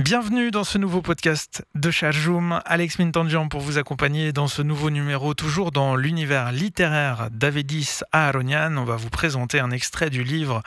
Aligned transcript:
Bienvenue 0.00 0.50
dans 0.50 0.64
ce 0.64 0.78
nouveau 0.78 1.02
podcast 1.02 1.62
de 1.74 1.90
Chajoum. 1.90 2.62
Alex 2.64 2.98
Mintangian 2.98 3.48
pour 3.48 3.60
vous 3.60 3.76
accompagner 3.76 4.32
dans 4.32 4.48
ce 4.48 4.62
nouveau 4.62 4.88
numéro, 4.88 5.34
toujours 5.34 5.72
dans 5.72 5.94
l'univers 5.94 6.52
littéraire 6.52 7.28
d'Avedis 7.30 7.98
Aaronian. 8.10 8.78
On 8.78 8.84
va 8.84 8.96
vous 8.96 9.10
présenter 9.10 9.60
un 9.60 9.70
extrait 9.70 10.08
du 10.08 10.24
livre 10.24 10.62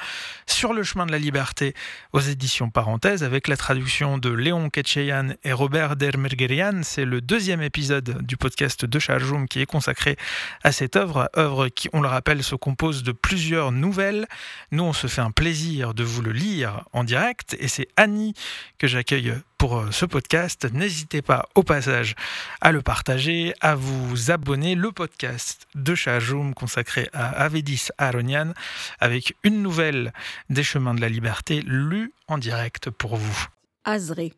Sur 0.45 0.71
le 0.71 0.83
chemin 0.83 1.07
de 1.07 1.11
la 1.11 1.17
liberté 1.17 1.73
aux 2.11 2.19
éditions 2.19 2.69
Parenthèses 2.69 3.23
avec 3.23 3.47
la 3.47 3.57
traduction 3.57 4.19
de 4.19 4.29
Léon 4.29 4.69
Ketcheyan 4.69 5.29
et 5.43 5.51
Robert 5.51 5.95
Dermergerian. 5.95 6.81
C'est 6.83 7.05
le 7.05 7.19
deuxième 7.19 7.63
épisode 7.63 8.21
du 8.21 8.37
podcast 8.37 8.85
de 8.85 8.99
Chajoum 8.99 9.47
qui 9.47 9.61
est 9.61 9.65
consacré 9.65 10.15
à 10.63 10.71
cette 10.71 10.95
œuvre. 10.95 11.31
Œuvre 11.35 11.69
qui, 11.69 11.89
on 11.91 12.01
le 12.01 12.07
rappelle, 12.07 12.43
se 12.43 12.53
compose 12.53 13.01
de 13.01 13.11
plusieurs 13.11 13.71
nouvelles. 13.71 14.27
Nous, 14.71 14.83
on 14.83 14.93
se 14.93 15.07
fait 15.07 15.21
un 15.21 15.31
plaisir 15.31 15.95
de 15.95 16.03
vous 16.03 16.21
le 16.21 16.33
lire 16.33 16.83
en 16.93 17.03
direct 17.03 17.57
et 17.59 17.67
c'est 17.67 17.87
Annie 17.97 18.35
que 18.77 18.85
j'accueille 18.85 19.22
pour 19.57 19.77
euh, 19.77 19.91
ce 19.91 20.05
podcast. 20.05 20.67
N'hésitez 20.73 21.21
pas 21.21 21.47
au 21.55 21.63
passage 21.63 22.15
à 22.61 22.71
le 22.71 22.81
partager, 22.81 23.53
à 23.61 23.75
vous 23.75 24.31
abonner. 24.31 24.75
Le 24.75 24.91
podcast 24.91 25.67
de 25.75 25.95
Chajoum 25.95 26.53
consacré 26.53 27.09
à 27.13 27.29
Avedis 27.29 27.87
Aronian 27.97 28.53
avec 28.99 29.35
une 29.43 29.61
nouvelle 29.61 30.13
des 30.49 30.63
chemins 30.63 30.93
de 30.93 31.01
la 31.01 31.09
liberté 31.09 31.61
lue 31.61 32.13
en 32.27 32.37
direct 32.37 32.89
pour 32.89 33.15
vous. 33.15 33.47
Azré. 33.83 34.33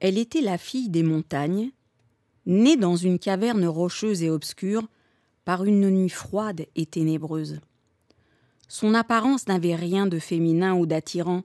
Elle 0.00 0.18
était 0.18 0.40
la 0.40 0.58
fille 0.58 0.88
des 0.88 1.02
montagnes, 1.02 1.70
née 2.46 2.76
dans 2.76 2.96
une 2.96 3.18
caverne 3.18 3.66
rocheuse 3.66 4.22
et 4.22 4.30
obscure 4.30 4.88
par 5.44 5.64
une 5.64 5.90
nuit 5.90 6.08
froide 6.08 6.66
et 6.74 6.86
ténébreuse. 6.86 7.60
Son 8.68 8.94
apparence 8.94 9.48
n'avait 9.48 9.74
rien 9.74 10.06
de 10.06 10.18
féminin 10.18 10.74
ou 10.74 10.86
d'attirant, 10.86 11.42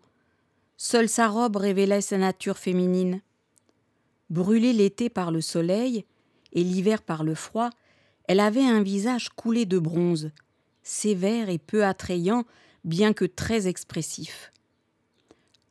Seule 0.78 1.08
sa 1.08 1.28
robe 1.28 1.56
révélait 1.56 2.02
sa 2.02 2.18
nature 2.18 2.58
féminine. 2.58 3.22
Brûlée 4.30 4.74
l'été 4.74 5.10
par 5.10 5.32
le 5.32 5.40
soleil 5.40 6.06
et 6.52 6.64
l'hiver 6.64 7.02
par 7.02 7.24
le 7.24 7.36
froid, 7.36 7.70
elle 8.28 8.40
avait 8.40 8.66
un 8.66 8.82
visage 8.82 9.30
coulé 9.30 9.66
de 9.66 9.80
bronze, 9.80 10.32
sévère 10.84 11.50
et 11.50 11.60
peu 11.60 11.86
attrayant, 11.86 12.44
bien 12.84 13.14
que 13.14 13.26
très 13.26 13.68
expressif. 13.68 14.52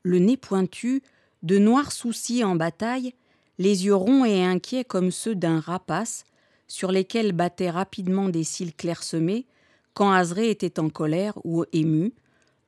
Le 0.02 0.18
nez 0.18 0.36
pointu, 0.36 1.02
de 1.42 1.58
noirs 1.58 1.92
soucis 1.92 2.44
en 2.44 2.56
bataille, 2.56 3.12
les 3.58 3.84
yeux 3.84 3.94
ronds 3.94 4.24
et 4.24 4.42
inquiets 4.42 4.84
comme 4.84 5.10
ceux 5.10 5.34
d'un 5.34 5.60
rapace, 5.60 6.24
sur 6.66 6.90
lesquels 6.90 7.32
battaient 7.32 7.70
rapidement 7.70 8.28
des 8.28 8.44
cils 8.44 8.74
clairsemés, 8.74 9.46
quand 9.92 10.10
Azré 10.10 10.50
était 10.50 10.80
en 10.80 10.88
colère 10.88 11.38
ou 11.44 11.64
ému, 11.72 12.14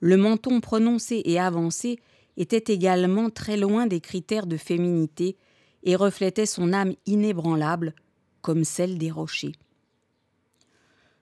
le 0.00 0.16
menton 0.16 0.60
prononcé 0.60 1.22
et 1.24 1.40
avancé 1.40 1.98
était 2.36 2.72
également 2.72 3.30
très 3.30 3.56
loin 3.56 3.86
des 3.86 4.00
critères 4.00 4.46
de 4.46 4.56
féminité 4.56 5.36
et 5.82 5.96
reflétait 5.96 6.46
son 6.46 6.72
âme 6.72 6.94
inébranlable 7.06 7.94
comme 8.42 8.64
celle 8.64 8.98
des 8.98 9.10
rochers. 9.10 9.54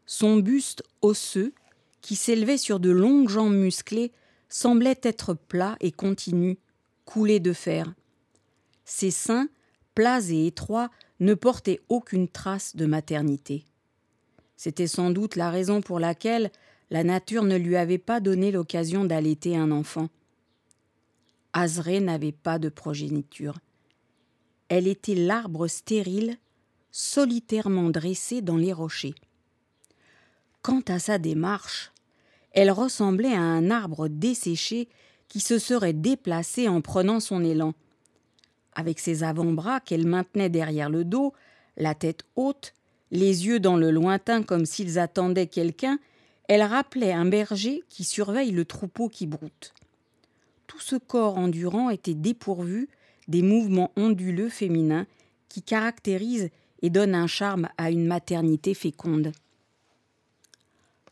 Son 0.07 0.37
buste 0.37 0.83
osseux, 1.03 1.55
qui 2.01 2.17
s'élevait 2.17 2.59
sur 2.59 2.81
de 2.81 2.91
longues 2.91 3.31
jambes 3.31 3.55
musclées, 3.55 4.13
semblait 4.49 5.01
être 5.03 5.35
plat 5.35 5.77
et 5.81 5.91
continu, 5.91 6.59
coulé 7.05 7.41
de 7.41 7.53
fer. 7.53 7.95
Ses 8.85 9.11
seins, 9.11 9.49
plats 9.95 10.29
et 10.29 10.47
étroits, 10.47 10.91
ne 11.21 11.35
portaient 11.35 11.81
aucune 11.89 12.29
trace 12.29 12.77
de 12.77 12.85
maternité. 12.87 13.65
C'était 14.57 14.87
sans 14.87 15.11
doute 15.11 15.37
la 15.37 15.51
raison 15.51 15.81
pour 15.81 15.99
laquelle 15.99 16.51
la 16.91 17.05
nature 17.05 17.45
ne 17.45 17.57
lui 17.57 17.77
avait 17.77 17.99
pas 17.99 18.21
donné 18.21 18.53
l'occasion 18.53 19.05
d'allaiter 19.05 19.57
un 19.57 19.71
enfant. 19.71 20.09
Azré 21.57 22.01
n'avait 22.01 22.33
pas 22.33 22.59
de 22.59 22.69
progéniture. 22.69 23.55
Elle 24.69 24.89
était 24.89 25.15
l'arbre 25.15 25.69
stérile, 25.69 26.37
solitairement 26.91 27.91
dressé 27.91 28.43
dans 28.43 28.57
les 28.57 28.73
rochers. 28.73 29.15
Quant 30.63 30.83
à 30.89 30.99
sa 30.99 31.19
démarche, 31.19 31.93
elle 32.51 32.73
ressemblait 32.73 33.35
à 33.35 33.41
un 33.41 33.71
arbre 33.71 34.09
desséché 34.09 34.89
qui 35.29 35.39
se 35.39 35.61
serait 35.61 35.93
déplacé 35.93 36.67
en 36.67 36.81
prenant 36.81 37.21
son 37.21 37.45
élan. 37.45 37.73
Avec 38.75 38.99
ses 38.99 39.23
avant-bras 39.23 39.79
qu'elle 39.79 40.09
maintenait 40.09 40.51
derrière 40.51 40.91
le 40.91 41.05
dos, 41.05 41.35
la 41.77 41.95
tête 41.95 42.25
haute, 42.35 42.75
les 43.13 43.47
yeux 43.47 43.61
dans 43.61 43.77
le 43.77 43.93
lointain 43.93 44.43
comme 44.43 44.67
s'ils 44.67 44.99
attendaient 44.99 45.47
quelqu'un, 45.47 46.01
elle 46.49 46.63
rappelait 46.63 47.13
un 47.13 47.27
berger 47.27 47.85
qui 47.89 48.03
surveille 48.03 48.51
le 48.51 48.65
troupeau 48.65 49.09
qui 49.09 49.29
broute 49.29 49.73
tout 50.67 50.81
ce 50.81 50.97
corps 50.97 51.39
endurant 51.39 51.91
était 51.91 52.15
dépourvu 52.15 52.89
des 53.29 53.43
mouvements 53.43 53.93
onduleux 53.97 54.49
féminins 54.49 55.07
qui 55.49 55.63
caractérisent 55.63 56.51
et 56.83 56.91
donnent 56.91 57.15
un 57.15 57.27
charme 57.27 57.69
à 57.79 57.91
une 57.91 58.07
maternité 58.07 58.75
féconde. 58.75 59.33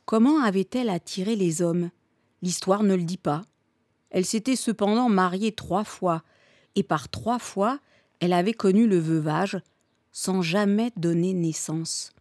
Comment 0.04 0.42
avait-elle 0.42 0.90
attiré 0.90 1.36
les 1.36 1.62
hommes? 1.62 1.90
L'histoire 2.42 2.82
ne 2.82 2.94
le 2.94 3.04
dit 3.04 3.16
pas. 3.16 3.42
Elle 4.10 4.26
s'était 4.26 4.56
cependant 4.56 5.08
mariée 5.08 5.52
trois 5.52 5.84
fois, 5.84 6.22
et 6.74 6.82
par 6.82 7.08
trois 7.08 7.38
fois 7.38 7.78
elle 8.20 8.32
avait 8.32 8.52
connu 8.52 8.86
le 8.86 8.98
veuvage, 8.98 9.58
sans 10.12 10.42
jamais 10.42 10.92
donner 10.96 11.32
naissance. 11.32 12.12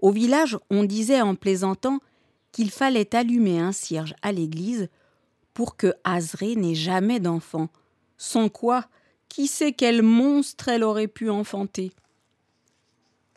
Au 0.00 0.10
village, 0.10 0.58
on 0.68 0.84
disait 0.84 1.22
en 1.22 1.34
plaisantant 1.34 2.00
qu'il 2.50 2.70
fallait 2.70 3.14
allumer 3.14 3.58
un 3.58 3.72
cierge 3.72 4.14
à 4.20 4.32
l'église 4.32 4.88
pour 5.54 5.76
que 5.76 5.94
Azré 6.04 6.56
n'ait 6.56 6.74
jamais 6.74 7.20
d'enfant, 7.20 7.68
sans 8.16 8.48
quoi 8.48 8.86
qui 9.28 9.46
sait 9.46 9.72
quel 9.72 10.02
monstre 10.02 10.68
elle 10.68 10.84
aurait 10.84 11.08
pu 11.08 11.30
enfanter. 11.30 11.92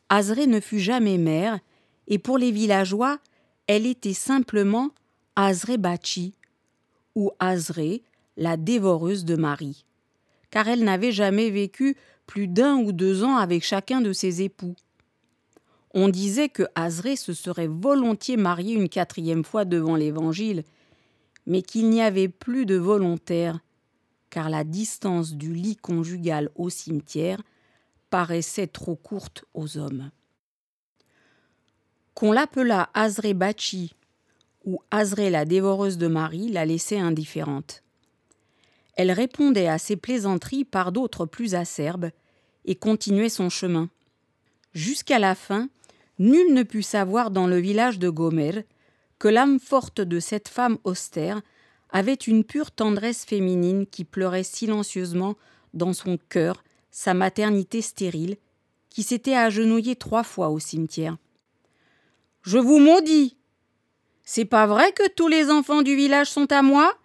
Azré 0.10 0.46
ne 0.46 0.60
fut 0.60 0.80
jamais 0.80 1.18
mère, 1.18 1.60
et 2.08 2.20
pour 2.20 2.38
les 2.38 2.52
villageois, 2.52 3.20
elle 3.68 3.86
était 3.86 4.14
simplement 4.14 4.92
Azré 5.36 5.78
Bachi, 5.78 6.34
ou 7.16 7.32
Azré, 7.40 8.04
la 8.38 8.58
dévoreuse 8.58 9.26
de 9.26 9.36
Marie, 9.36 9.86
car 10.52 10.68
elle 10.68 10.84
n'avait 10.84 11.12
jamais 11.12 11.50
vécu 11.50 11.96
plus 12.28 12.48
d'un 12.48 12.76
ou 12.76 12.92
deux 12.92 13.24
ans 13.24 13.38
avec 13.38 13.64
chacun 13.64 14.02
de 14.02 14.14
ses 14.14 14.42
époux. 14.42 14.76
On 15.94 16.10
disait 16.10 16.50
que 16.50 16.64
Azré 16.76 17.16
se 17.16 17.34
serait 17.34 17.68
volontiers 17.68 18.36
marié 18.36 18.76
une 18.76 18.90
quatrième 18.90 19.46
fois 19.46 19.64
devant 19.64 19.96
l'Évangile, 19.96 20.64
mais 21.46 21.62
qu'il 21.62 21.90
n'y 21.90 22.02
avait 22.02 22.30
plus 22.30 22.66
de 22.66 22.76
volontaires, 22.76 23.60
car 24.30 24.50
la 24.50 24.64
distance 24.64 25.34
du 25.34 25.54
lit 25.54 25.78
conjugal 25.78 26.50
au 26.56 26.70
cimetière 26.70 27.42
paraissait 28.10 28.68
trop 28.68 28.96
courte 28.96 29.46
aux 29.54 29.78
hommes. 29.78 30.12
Qu'on 32.14 32.32
l'appelât 32.32 32.90
Azré 32.94 33.34
Bachi 33.34 33.94
ou 34.64 34.80
Azré 34.90 35.30
la 35.30 35.46
dévoreuse 35.46 35.98
de 35.98 36.08
Marie 36.08 36.50
la 36.50 36.66
laissait 36.66 37.00
indifférente. 37.00 37.84
Elle 38.96 39.12
répondait 39.12 39.68
à 39.68 39.78
ses 39.78 39.98
plaisanteries 39.98 40.64
par 40.64 40.92
d'autres 40.92 41.26
plus 41.26 41.56
acerbes 41.56 42.10
et 42.64 42.76
continuait 42.76 43.30
son 43.30 43.50
chemin. 43.50 43.90
Jusqu'à 44.74 45.20
la 45.20 45.36
fin, 45.36 45.70
nul 46.18 46.54
ne 46.54 46.64
put 46.64 46.84
savoir 46.84 47.32
dans 47.32 47.48
le 47.48 47.58
village 47.58 48.00
de 48.00 48.10
Gomer 48.10 48.66
que 49.20 49.28
l'âme 49.28 49.60
forte 49.60 50.02
de 50.02 50.20
cette 50.20 50.48
femme 50.48 50.78
austère 50.84 51.42
avait 51.90 52.14
une 52.14 52.44
pure 52.44 52.72
tendresse 52.72 53.26
féminine 53.26 53.86
qui 53.86 54.04
pleurait 54.04 54.44
silencieusement 54.44 55.36
dans 55.74 55.94
son 55.94 56.18
cœur 56.30 56.64
sa 56.92 57.14
maternité 57.14 57.82
stérile, 57.82 58.38
qui 58.90 59.04
s'était 59.04 59.36
agenouillée 59.36 59.96
trois 59.96 60.24
fois 60.24 60.50
au 60.50 60.60
cimetière. 60.60 61.18
Je 62.44 62.58
vous 62.58 62.80
maudis. 62.80 63.36
C'est 64.24 64.46
pas 64.46 64.66
vrai 64.66 64.92
que 64.94 65.08
tous 65.10 65.28
les 65.28 65.50
enfants 65.50 65.82
du 65.82 65.96
village 65.96 66.30
sont 66.30 66.52
à 66.52 66.62
moi 66.62 66.98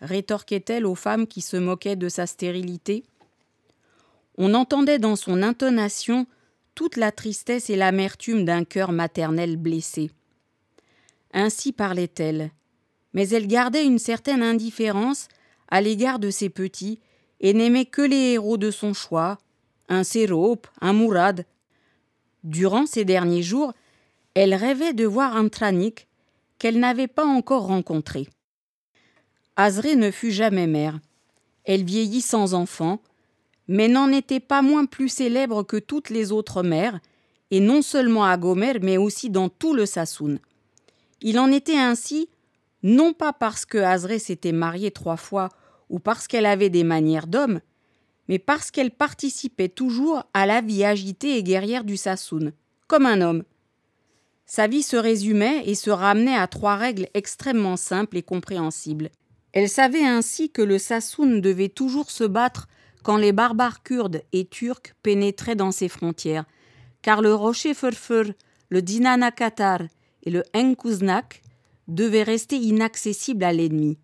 rétorquait-elle 0.00 0.86
aux 0.86 0.94
femmes 0.94 1.26
qui 1.26 1.40
se 1.40 1.56
moquaient 1.56 1.96
de 1.96 2.08
sa 2.08 2.26
stérilité. 2.26 3.04
On 4.36 4.54
entendait 4.54 4.98
dans 4.98 5.16
son 5.16 5.42
intonation 5.42 6.26
toute 6.74 6.96
la 6.96 7.12
tristesse 7.12 7.70
et 7.70 7.76
l'amertume 7.76 8.44
d'un 8.44 8.64
cœur 8.64 8.92
maternel 8.92 9.56
blessé. 9.56 10.10
Ainsi 11.36 11.72
parlait-elle, 11.72 12.52
mais 13.12 13.28
elle 13.28 13.48
gardait 13.48 13.84
une 13.84 13.98
certaine 13.98 14.42
indifférence 14.42 15.26
à 15.68 15.80
l'égard 15.80 16.20
de 16.20 16.30
ses 16.30 16.48
petits 16.48 17.00
et 17.40 17.52
n'aimait 17.52 17.86
que 17.86 18.02
les 18.02 18.32
héros 18.32 18.56
de 18.56 18.70
son 18.70 18.94
choix, 18.94 19.38
un 19.88 20.04
Sérope, 20.04 20.68
un 20.80 20.92
Mourad. 20.92 21.44
Durant 22.44 22.86
ces 22.86 23.04
derniers 23.04 23.42
jours, 23.42 23.72
elle 24.34 24.54
rêvait 24.54 24.92
de 24.92 25.04
voir 25.04 25.36
un 25.36 25.48
Tranik 25.48 26.06
qu'elle 26.60 26.78
n'avait 26.78 27.08
pas 27.08 27.26
encore 27.26 27.66
rencontré. 27.66 28.28
Azré 29.56 29.96
ne 29.96 30.12
fut 30.12 30.30
jamais 30.30 30.68
mère. 30.68 31.00
Elle 31.64 31.82
vieillit 31.82 32.20
sans 32.20 32.54
enfant, 32.54 33.00
mais 33.66 33.88
n'en 33.88 34.12
était 34.12 34.40
pas 34.40 34.62
moins 34.62 34.86
plus 34.86 35.08
célèbre 35.08 35.64
que 35.64 35.78
toutes 35.78 36.10
les 36.10 36.30
autres 36.30 36.62
mères, 36.62 37.00
et 37.50 37.58
non 37.58 37.82
seulement 37.82 38.24
à 38.24 38.36
Gomer, 38.36 38.78
mais 38.80 38.98
aussi 38.98 39.30
dans 39.30 39.48
tout 39.48 39.74
le 39.74 39.84
Sassoun. 39.84 40.38
Il 41.26 41.38
en 41.38 41.50
était 41.50 41.78
ainsi, 41.78 42.28
non 42.82 43.14
pas 43.14 43.32
parce 43.32 43.64
que 43.64 43.78
Azré 43.78 44.18
s'était 44.18 44.52
marié 44.52 44.90
trois 44.90 45.16
fois 45.16 45.48
ou 45.88 45.98
parce 45.98 46.28
qu'elle 46.28 46.44
avait 46.44 46.68
des 46.68 46.84
manières 46.84 47.26
d'homme, 47.26 47.60
mais 48.28 48.38
parce 48.38 48.70
qu'elle 48.70 48.90
participait 48.90 49.70
toujours 49.70 50.24
à 50.34 50.44
la 50.44 50.60
vie 50.60 50.84
agitée 50.84 51.38
et 51.38 51.42
guerrière 51.42 51.84
du 51.84 51.96
Sassoon, 51.96 52.52
comme 52.88 53.06
un 53.06 53.22
homme. 53.22 53.42
Sa 54.44 54.66
vie 54.66 54.82
se 54.82 54.98
résumait 54.98 55.62
et 55.64 55.74
se 55.74 55.88
ramenait 55.88 56.36
à 56.36 56.46
trois 56.46 56.76
règles 56.76 57.08
extrêmement 57.14 57.78
simples 57.78 58.18
et 58.18 58.22
compréhensibles. 58.22 59.08
Elle 59.52 59.70
savait 59.70 60.04
ainsi 60.04 60.50
que 60.50 60.60
le 60.60 60.78
Sassoon 60.78 61.38
devait 61.38 61.70
toujours 61.70 62.10
se 62.10 62.24
battre 62.24 62.68
quand 63.02 63.16
les 63.16 63.32
barbares 63.32 63.82
kurdes 63.82 64.22
et 64.34 64.44
turcs 64.44 64.94
pénétraient 65.02 65.56
dans 65.56 65.72
ses 65.72 65.88
frontières, 65.88 66.44
car 67.00 67.22
le 67.22 67.34
rocher 67.34 67.72
Furfur, 67.72 68.26
le 68.68 68.82
Dinanakatar 68.82 69.80
et 70.24 70.30
le 70.30 70.42
Enkuznak 70.54 71.42
devaient 71.88 72.22
rester 72.22 72.56
inaccessibles 72.56 73.44
à 73.44 73.52
l'ennemi. 73.52 73.98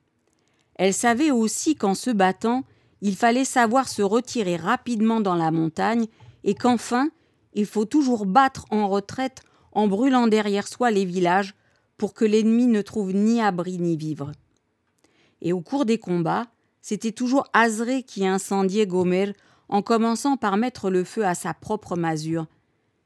Elle 0.76 0.94
savait 0.94 1.30
aussi 1.30 1.74
qu'en 1.74 1.94
se 1.94 2.10
battant, 2.10 2.64
il 3.00 3.16
fallait 3.16 3.44
savoir 3.44 3.88
se 3.88 4.02
retirer 4.02 4.56
rapidement 4.56 5.20
dans 5.20 5.34
la 5.34 5.50
montagne 5.50 6.06
et 6.44 6.54
qu'enfin, 6.54 7.10
il 7.54 7.66
faut 7.66 7.84
toujours 7.84 8.26
battre 8.26 8.66
en 8.70 8.88
retraite 8.88 9.42
en 9.72 9.88
brûlant 9.88 10.26
derrière 10.26 10.68
soi 10.68 10.90
les 10.90 11.04
villages 11.04 11.54
pour 11.96 12.14
que 12.14 12.24
l'ennemi 12.24 12.66
ne 12.66 12.82
trouve 12.82 13.12
ni 13.12 13.40
abri 13.40 13.78
ni 13.78 13.96
vivre. 13.96 14.32
Et 15.42 15.52
au 15.52 15.60
cours 15.60 15.84
des 15.84 15.98
combats, 15.98 16.46
c'était 16.80 17.12
toujours 17.12 17.46
Azré 17.52 18.02
qui 18.02 18.26
incendiait 18.26 18.86
Gomer 18.86 19.32
en 19.68 19.82
commençant 19.82 20.36
par 20.36 20.56
mettre 20.56 20.90
le 20.90 21.04
feu 21.04 21.24
à 21.24 21.34
sa 21.34 21.54
propre 21.54 21.96
masure. 21.96 22.46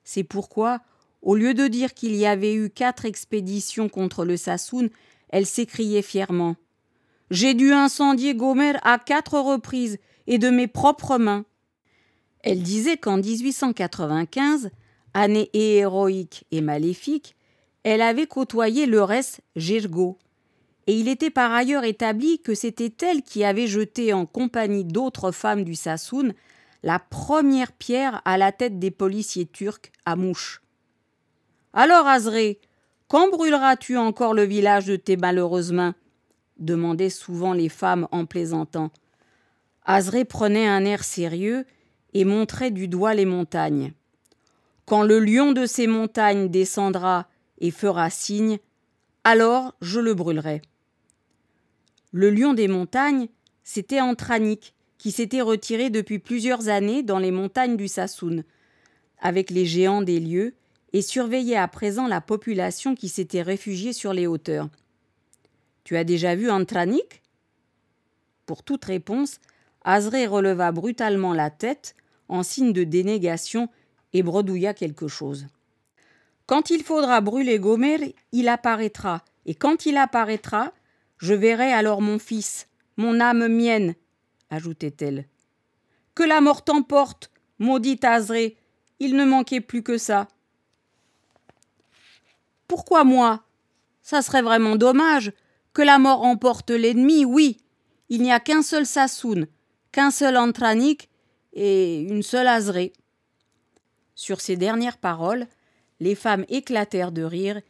C'est 0.05 0.25
pourquoi, 0.25 0.81
au 1.25 1.35
lieu 1.35 1.55
de 1.55 1.67
dire 1.67 1.95
qu'il 1.95 2.15
y 2.15 2.27
avait 2.27 2.55
eu 2.55 2.71
quatre 2.71 3.07
expéditions 3.07 3.89
contre 3.89 4.25
le 4.25 4.37
Sassoun, 4.37 4.91
elle 5.31 5.47
s'écriait 5.47 6.03
fièrement 6.03 6.55
J'ai 7.31 7.55
dû 7.55 7.73
incendier 7.73 8.35
Gomer 8.35 8.75
à 8.83 8.99
quatre 8.99 9.39
reprises 9.39 9.99
et 10.27 10.39
de 10.39 10.51
mes 10.51 10.69
propres 10.69 11.19
mains. 11.19 11.45
Elle 12.43 12.63
disait 12.63 12.99
qu'en 12.99 13.17
1895, 13.17 14.71
année 15.15 15.49
héroïque 15.55 16.45
et 16.51 16.61
maléfique, 16.61 17.35
elle 17.85 18.03
avait 18.03 18.27
côtoyé 18.27 18.85
le 18.85 19.03
reste 19.03 19.41
Gergo. 19.57 20.19
Et 20.87 20.99
il 20.99 21.09
était 21.09 21.31
par 21.31 21.53
ailleurs 21.53 21.85
établi 21.85 22.39
que 22.41 22.55
c'était 22.55 22.93
elle 23.07 23.23
qui 23.23 23.45
avait 23.45 23.67
jeté 23.67 24.13
en 24.13 24.27
compagnie 24.27 24.85
d'autres 24.85 25.33
femmes 25.33 25.65
du 25.65 25.75
Sassoun 25.75 26.35
la 26.83 26.99
première 26.99 27.73
pierre 27.73 28.21
à 28.27 28.37
la 28.37 28.53
tête 28.53 28.79
des 28.79 28.91
policiers 28.91 29.47
turcs 29.47 29.91
à 30.05 30.17
Mouche. 30.17 30.61
Alors, 31.77 32.07
Azré, 32.07 32.61
quand 33.09 33.31
brûleras-tu 33.31 33.97
encore 33.97 34.33
le 34.33 34.45
village 34.45 34.87
de 34.87 34.95
tes 34.95 35.17
malheureuses 35.17 35.73
mains? 35.73 35.97
demandaient 36.57 37.11
souvent 37.11 37.53
les 37.53 37.69
femmes 37.69 38.07
en 38.13 38.27
plaisantant. 38.27 38.93
Azré 39.85 40.25
prenait 40.25 40.69
un 40.69 40.85
air 40.85 41.03
sérieux 41.03 41.67
et 42.13 42.25
montrait 42.25 42.71
du 42.71 42.87
doigt 42.87 43.15
les 43.15 43.25
montagnes. 43.25 43.93
Quand 44.87 45.03
le 45.03 45.19
lion 45.19 45.51
de 45.51 45.67
ces 45.67 45.89
montagnes 45.89 46.49
descendra 46.49 47.27
et 47.59 47.73
fera 47.73 48.09
signe, 48.09 48.59
alors 49.25 49.75
je 49.81 49.99
le 49.99 50.15
brûlerai. 50.15 50.63
Le 52.13 52.31
lion 52.31 52.55
des 52.55 52.69
montagnes, 52.69 53.27
c'était 53.65 54.01
Antranik, 54.01 54.77
qui 54.97 55.11
s'était 55.11 55.41
retiré 55.41 55.91
depuis 55.91 56.21
plusieurs 56.21 56.69
années 56.69 57.03
dans 57.03 57.19
les 57.19 57.33
montagnes 57.33 57.77
du 57.77 57.89
Sassoun, 57.89 58.45
avec 59.19 59.51
les 59.51 59.67
géants 59.67 60.03
des 60.03 60.21
lieux, 60.21 60.55
et 60.95 61.03
surveillait 61.03 61.57
à 61.57 61.69
présent 61.69 62.07
la 62.07 62.21
population 62.21 62.95
qui 62.95 63.09
s'était 63.09 63.43
réfugiée 63.43 63.93
sur 63.93 64.15
les 64.15 64.29
hauteurs. 64.29 64.69
Tu 65.83 65.97
as 65.97 66.05
déjà 66.05 66.37
vu 66.37 66.51
Antranik? 66.51 67.21
Pour 68.47 68.63
toute 68.63 68.85
réponse, 68.85 69.41
Azré 69.83 70.27
releva 70.27 70.71
brutalement 70.71 71.35
la 71.35 71.51
tête 71.51 71.97
en 72.29 72.45
signe 72.45 72.73
de 72.73 72.85
dénégation 72.85 73.69
et 74.13 74.23
bredouilla 74.23 74.73
quelque 74.73 75.09
chose. 75.09 75.47
Quand 76.47 76.71
il 76.71 76.85
faudra 76.85 77.21
brûler 77.21 77.59
Gomer, 77.59 78.15
il 78.31 78.49
apparaîtra, 78.49 79.25
et 79.47 79.57
quand 79.57 79.87
il 79.87 79.97
apparaîtra, 79.97 80.73
je 81.19 81.35
verrai 81.35 81.73
alors 81.73 82.03
mon 82.03 82.21
fils, 82.21 82.69
mon 82.97 83.19
âme 83.19 83.49
mienne, 83.49 83.95
ajoutait-elle. 84.51 85.27
Que 86.15 86.23
la 86.23 86.41
mort 86.41 86.63
t'emporte, 86.63 87.33
maudit 87.59 87.99
Azré, 88.03 88.57
il 89.01 89.17
ne 89.17 89.25
manquait 89.25 89.61
plus 89.61 89.83
que 89.83 89.99
ça. 89.99 90.29
Pourquoi 92.69 93.05
moi? 93.05 93.45
Ça 94.03 94.23
serait 94.23 94.43
vraiment 94.43 94.77
dommage. 94.77 95.33
Que 95.73 95.83
la 95.83 95.99
mort 95.99 96.23
emporte 96.23 96.71
l'ennemi, 96.71 97.25
oui. 97.25 97.59
Il 98.09 98.23
n'y 98.23 98.33
a 98.33 98.41
qu'un 98.41 98.63
seul 98.63 98.87
Sassoun, 98.87 99.47
qu'un 99.93 100.11
seul 100.11 100.37
Antranik 100.37 101.09
et 101.53 102.01
une 102.03 102.23
seule 102.23 102.47
Azré. 102.47 102.93
Sur 104.15 104.41
ces 104.41 104.57
dernières 104.57 104.99
paroles, 104.99 105.47
les 106.01 106.15
femmes 106.15 106.45
éclatèrent 106.49 107.13
de 107.13 107.23
rire 107.23 107.61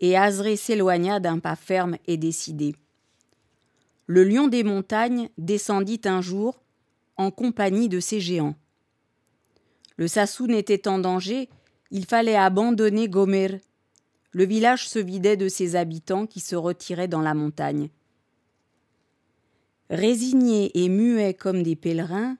et 0.00 0.16
Azré 0.16 0.56
s'éloigna 0.56 1.20
d'un 1.20 1.38
pas 1.38 1.56
ferme 1.56 1.96
et 2.06 2.16
décidé. 2.16 2.74
Le 4.06 4.24
lion 4.24 4.48
des 4.48 4.64
montagnes 4.64 5.30
descendit 5.38 6.00
un 6.04 6.20
jour 6.20 6.60
en 7.16 7.30
compagnie 7.30 7.88
de 7.88 8.00
ses 8.00 8.20
géants. 8.20 8.56
Le 9.96 10.08
Sassoun 10.08 10.50
était 10.50 10.88
en 10.88 10.98
danger, 10.98 11.48
il 11.90 12.04
fallait 12.04 12.36
abandonner 12.36 13.08
Gomer. 13.08 13.60
Le 14.34 14.44
village 14.44 14.88
se 14.88 14.98
vidait 14.98 15.36
de 15.36 15.48
ses 15.48 15.76
habitants 15.76 16.26
qui 16.26 16.40
se 16.40 16.56
retiraient 16.56 17.08
dans 17.08 17.22
la 17.22 17.34
montagne. 17.34 17.88
Résignés 19.90 20.72
et 20.74 20.88
muets 20.88 21.34
comme 21.34 21.62
des 21.62 21.76
pèlerins, 21.76 22.36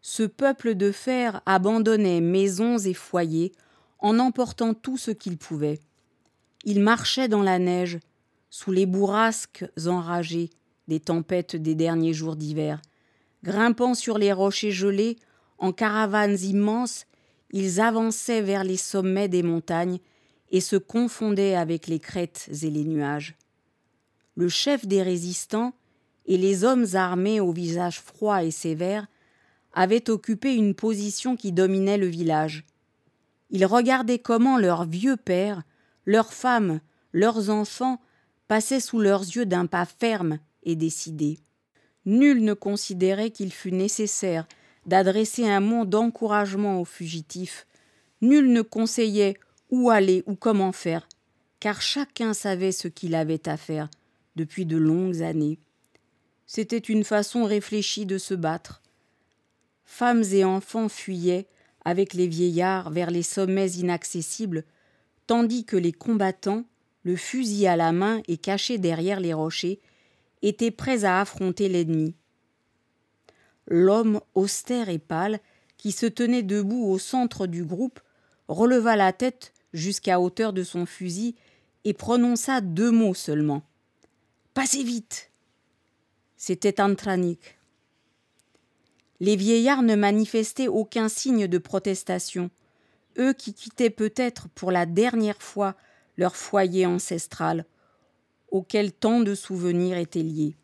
ce 0.00 0.22
peuple 0.22 0.76
de 0.76 0.92
fer 0.92 1.40
abandonnait 1.44 2.20
maisons 2.20 2.78
et 2.78 2.94
foyers 2.94 3.52
en 3.98 4.20
emportant 4.20 4.74
tout 4.74 4.96
ce 4.96 5.10
qu'il 5.10 5.36
pouvait. 5.36 5.80
Il 6.64 6.80
marchait 6.80 7.26
dans 7.26 7.42
la 7.42 7.58
neige, 7.58 7.98
sous 8.48 8.70
les 8.70 8.86
bourrasques 8.86 9.64
enragées 9.86 10.50
des 10.86 11.00
tempêtes 11.00 11.56
des 11.56 11.74
derniers 11.74 12.14
jours 12.14 12.36
d'hiver. 12.36 12.80
Grimpant 13.42 13.94
sur 13.94 14.18
les 14.18 14.32
rochers 14.32 14.70
gelés, 14.70 15.16
en 15.58 15.72
caravanes 15.72 16.38
immenses, 16.38 17.06
ils 17.50 17.80
avançaient 17.80 18.42
vers 18.42 18.62
les 18.62 18.76
sommets 18.76 19.28
des 19.28 19.42
montagnes 19.42 19.98
et 20.54 20.60
se 20.60 20.76
confondaient 20.76 21.56
avec 21.56 21.88
les 21.88 21.98
crêtes 21.98 22.48
et 22.62 22.70
les 22.70 22.84
nuages. 22.84 23.34
Le 24.36 24.48
chef 24.48 24.86
des 24.86 25.02
résistants 25.02 25.74
et 26.26 26.38
les 26.38 26.62
hommes 26.62 26.86
armés 26.94 27.40
au 27.40 27.50
visage 27.50 28.00
froid 28.00 28.44
et 28.44 28.52
sévère 28.52 29.08
avaient 29.72 30.08
occupé 30.08 30.54
une 30.54 30.76
position 30.76 31.34
qui 31.34 31.50
dominait 31.50 31.98
le 31.98 32.06
village. 32.06 32.64
Ils 33.50 33.66
regardaient 33.66 34.20
comment 34.20 34.56
leurs 34.56 34.84
vieux 34.84 35.16
pères, 35.16 35.64
leurs 36.06 36.32
femmes, 36.32 36.78
leurs 37.12 37.50
enfants 37.50 38.00
passaient 38.46 38.78
sous 38.78 39.00
leurs 39.00 39.22
yeux 39.22 39.46
d'un 39.46 39.66
pas 39.66 39.86
ferme 39.86 40.38
et 40.62 40.76
décidé. 40.76 41.40
Nul 42.06 42.44
ne 42.44 42.54
considérait 42.54 43.32
qu'il 43.32 43.52
fût 43.52 43.72
nécessaire 43.72 44.46
d'adresser 44.86 45.48
un 45.48 45.60
mot 45.60 45.84
d'encouragement 45.84 46.80
aux 46.80 46.84
fugitifs. 46.84 47.66
Nul 48.20 48.52
ne 48.52 48.62
conseillait 48.62 49.34
où 49.70 49.90
aller 49.90 50.22
ou 50.26 50.34
comment 50.34 50.72
faire, 50.72 51.08
car 51.60 51.80
chacun 51.80 52.34
savait 52.34 52.72
ce 52.72 52.88
qu'il 52.88 53.14
avait 53.14 53.48
à 53.48 53.56
faire 53.56 53.88
depuis 54.36 54.66
de 54.66 54.76
longues 54.76 55.22
années. 55.22 55.58
C'était 56.46 56.78
une 56.78 57.04
façon 57.04 57.44
réfléchie 57.44 58.06
de 58.06 58.18
se 58.18 58.34
battre, 58.34 58.82
femmes 59.84 60.24
et 60.32 60.44
enfants 60.44 60.88
fuyaient 60.88 61.46
avec 61.84 62.14
les 62.14 62.26
vieillards 62.26 62.90
vers 62.90 63.12
les 63.12 63.22
sommets 63.22 63.70
inaccessibles, 63.72 64.64
tandis 65.26 65.64
que 65.64 65.76
les 65.76 65.92
combattants, 65.92 66.64
le 67.04 67.14
fusil 67.14 67.66
à 67.66 67.76
la 67.76 67.92
main 67.92 68.20
et 68.26 68.36
cachés 68.36 68.78
derrière 68.78 69.20
les 69.20 69.32
rochers, 69.32 69.80
étaient 70.42 70.70
prêts 70.70 71.04
à 71.04 71.20
affronter 71.20 71.68
l'ennemi. 71.68 72.16
L'homme 73.68 74.20
austère 74.34 74.88
et 74.88 74.98
pâle, 74.98 75.38
qui 75.76 75.92
se 75.92 76.06
tenait 76.06 76.42
debout 76.42 76.86
au 76.86 76.98
centre 76.98 77.46
du 77.46 77.64
groupe, 77.64 78.00
releva 78.48 78.96
la 78.96 79.12
tête 79.12 79.52
jusqu'à 79.74 80.20
hauteur 80.20 80.54
de 80.54 80.62
son 80.62 80.86
fusil 80.86 81.34
et 81.84 81.92
prononça 81.92 82.62
deux 82.62 82.90
mots 82.90 83.12
seulement. 83.12 83.62
Passez 84.54 84.82
vite. 84.82 85.30
C'était 86.36 86.80
Antranik. 86.80 87.58
Les 89.20 89.36
vieillards 89.36 89.82
ne 89.82 89.96
manifestaient 89.96 90.68
aucun 90.68 91.08
signe 91.08 91.46
de 91.46 91.58
protestation, 91.58 92.50
eux 93.18 93.32
qui 93.32 93.52
quittaient 93.52 93.90
peut-être 93.90 94.48
pour 94.54 94.70
la 94.70 94.86
dernière 94.86 95.42
fois 95.42 95.74
leur 96.16 96.36
foyer 96.36 96.86
ancestral, 96.86 97.64
auquel 98.50 98.92
tant 98.92 99.20
de 99.20 99.34
souvenirs 99.34 99.98
étaient 99.98 100.22
liés. 100.22 100.56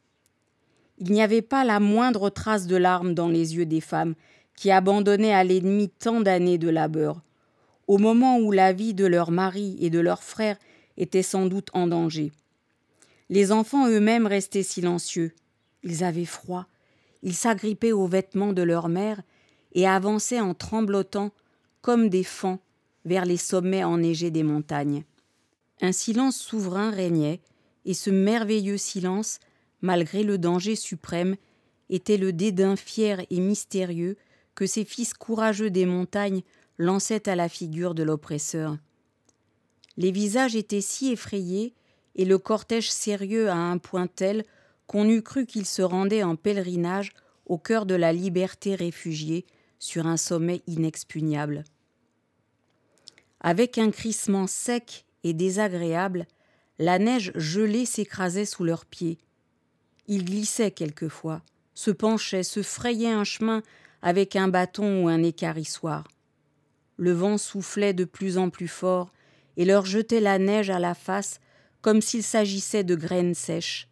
Il 0.98 1.12
n'y 1.12 1.22
avait 1.22 1.42
pas 1.42 1.64
la 1.64 1.80
moindre 1.80 2.28
trace 2.30 2.66
de 2.66 2.76
larmes 2.76 3.14
dans 3.14 3.28
les 3.28 3.56
yeux 3.56 3.66
des 3.66 3.80
femmes 3.80 4.14
qui 4.54 4.70
abandonnaient 4.70 5.32
à 5.32 5.42
l'ennemi 5.42 5.88
tant 5.88 6.20
d'années 6.20 6.58
de 6.58 6.68
labeur, 6.68 7.22
au 7.90 7.98
moment 7.98 8.38
où 8.38 8.52
la 8.52 8.72
vie 8.72 8.94
de 8.94 9.04
leur 9.04 9.32
mari 9.32 9.76
et 9.80 9.90
de 9.90 9.98
leurs 9.98 10.22
frères 10.22 10.58
était 10.96 11.22
sans 11.22 11.46
doute 11.46 11.70
en 11.72 11.88
danger. 11.88 12.30
Les 13.28 13.50
enfants 13.50 13.88
eux-mêmes 13.88 14.26
restaient 14.26 14.62
silencieux. 14.62 15.34
Ils 15.82 16.04
avaient 16.04 16.24
froid 16.24 16.66
ils 17.22 17.34
s'agrippaient 17.34 17.92
aux 17.92 18.06
vêtements 18.06 18.52
de 18.52 18.62
leur 18.62 18.88
mère 18.88 19.20
et 19.72 19.86
avançaient 19.86 20.40
en 20.40 20.54
tremblotant 20.54 21.32
comme 21.82 22.08
des 22.08 22.24
fans 22.24 22.60
vers 23.04 23.24
les 23.24 23.36
sommets 23.36 23.84
enneigés 23.84 24.30
des 24.30 24.42
montagnes. 24.42 25.04
Un 25.80 25.92
silence 25.92 26.36
souverain 26.36 26.90
régnait, 26.90 27.40
et 27.86 27.94
ce 27.94 28.10
merveilleux 28.10 28.76
silence, 28.76 29.40
malgré 29.80 30.22
le 30.22 30.36
danger 30.38 30.76
suprême, 30.76 31.36
était 31.88 32.18
le 32.18 32.32
dédain 32.32 32.76
fier 32.76 33.24
et 33.30 33.40
mystérieux 33.40 34.16
que 34.54 34.66
ces 34.66 34.84
fils 34.84 35.14
courageux 35.14 35.70
des 35.70 35.86
montagnes 35.86 36.42
lançaient 36.80 37.28
à 37.28 37.36
la 37.36 37.48
figure 37.48 37.94
de 37.94 38.02
l'oppresseur. 38.02 38.76
Les 39.96 40.10
visages 40.10 40.56
étaient 40.56 40.80
si 40.80 41.12
effrayés 41.12 41.74
et 42.16 42.24
le 42.24 42.38
cortège 42.38 42.90
sérieux 42.90 43.50
à 43.50 43.56
un 43.56 43.78
point 43.78 44.06
tel 44.06 44.44
qu'on 44.86 45.08
eût 45.08 45.22
cru 45.22 45.46
qu'il 45.46 45.66
se 45.66 45.82
rendait 45.82 46.22
en 46.22 46.36
pèlerinage 46.36 47.12
au 47.46 47.58
cœur 47.58 47.84
de 47.84 47.94
la 47.94 48.12
liberté 48.12 48.74
réfugiée 48.74 49.44
sur 49.78 50.06
un 50.06 50.16
sommet 50.16 50.62
inexpugnable. 50.66 51.64
Avec 53.40 53.78
un 53.78 53.90
crissement 53.90 54.46
sec 54.46 55.04
et 55.22 55.34
désagréable, 55.34 56.26
la 56.78 56.98
neige 56.98 57.32
gelée 57.34 57.84
s'écrasait 57.84 58.46
sous 58.46 58.64
leurs 58.64 58.86
pieds. 58.86 59.18
Ils 60.08 60.24
glissaient 60.24 60.70
quelquefois, 60.70 61.42
se 61.74 61.90
penchaient, 61.90 62.42
se 62.42 62.62
frayaient 62.62 63.12
un 63.12 63.24
chemin 63.24 63.62
avec 64.02 64.34
un 64.34 64.48
bâton 64.48 65.04
ou 65.04 65.08
un 65.08 65.22
écarissoir. 65.22 66.04
Le 67.00 67.12
vent 67.12 67.38
soufflait 67.38 67.94
de 67.94 68.04
plus 68.04 68.36
en 68.36 68.50
plus 68.50 68.68
fort 68.68 69.10
et 69.56 69.64
leur 69.64 69.86
jetait 69.86 70.20
la 70.20 70.38
neige 70.38 70.68
à 70.68 70.78
la 70.78 70.92
face 70.92 71.40
comme 71.80 72.02
s'il 72.02 72.22
s'agissait 72.22 72.84
de 72.84 72.94
graines 72.94 73.32
sèches. 73.32 73.88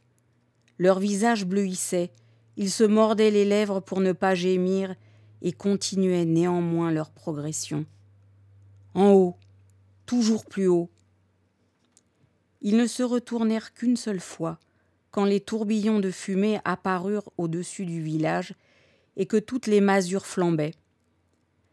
Leur 0.76 1.00
visage 1.00 1.46
bleuissait, 1.46 2.10
ils 2.58 2.70
se 2.70 2.84
mordaient 2.84 3.30
les 3.30 3.46
lèvres 3.46 3.80
pour 3.80 4.00
ne 4.00 4.12
pas 4.12 4.34
gémir 4.34 4.94
et 5.40 5.52
continuaient 5.52 6.26
néanmoins 6.26 6.92
leur 6.92 7.10
progression. 7.10 7.86
En 8.92 9.12
haut, 9.12 9.36
toujours 10.04 10.44
plus 10.44 10.66
haut. 10.66 10.90
Ils 12.60 12.76
ne 12.76 12.86
se 12.86 13.02
retournèrent 13.02 13.72
qu'une 13.72 13.96
seule 13.96 14.20
fois, 14.20 14.58
quand 15.12 15.24
les 15.24 15.40
tourbillons 15.40 16.00
de 16.00 16.10
fumée 16.10 16.60
apparurent 16.66 17.32
au-dessus 17.38 17.86
du 17.86 18.02
village 18.02 18.52
et 19.16 19.24
que 19.24 19.38
toutes 19.38 19.66
les 19.66 19.80
masures 19.80 20.26
flambaient. 20.26 20.74